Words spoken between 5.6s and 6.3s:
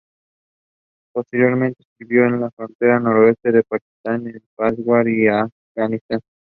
Afganistán.